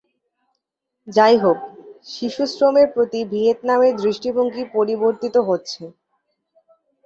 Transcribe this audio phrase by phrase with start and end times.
[1.07, 1.59] যাইহোক
[2.07, 5.83] শিশুশ্রমের প্রতি ভিয়েতনামের দৃষ্টিভঙ্গি পরিবর্তীত হচ্ছে।